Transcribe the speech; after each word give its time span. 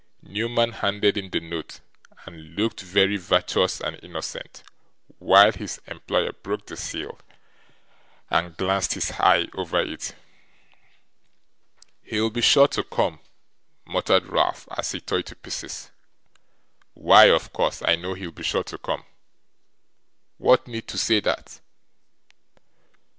Newman 0.23 0.71
handed 0.71 1.15
in 1.15 1.29
the 1.29 1.39
note, 1.39 1.79
and 2.25 2.55
looked 2.55 2.79
very 2.81 3.17
virtuous 3.17 3.79
and 3.79 3.99
innocent 4.01 4.63
while 5.19 5.51
his 5.51 5.79
employer 5.85 6.31
broke 6.31 6.65
the 6.65 6.75
seal, 6.75 7.19
and 8.31 8.57
glanced 8.57 8.95
his 8.95 9.11
eye 9.19 9.47
over 9.53 9.79
it. 9.79 10.15
'He'll 12.01 12.31
be 12.31 12.41
sure 12.41 12.67
to 12.69 12.83
come,' 12.83 13.19
muttered 13.85 14.25
Ralph, 14.25 14.67
as 14.75 14.91
he 14.91 14.99
tore 14.99 15.19
it 15.19 15.27
to 15.27 15.35
pieces; 15.35 15.91
'why 16.95 17.25
of 17.25 17.53
course, 17.53 17.83
I 17.85 17.95
know 17.95 18.15
he'll 18.15 18.31
be 18.31 18.41
sure 18.41 18.63
to 18.63 18.79
come. 18.79 19.03
What 20.39 20.65
need 20.67 20.87
to 20.87 20.97
say 20.97 21.19
that? 21.19 21.59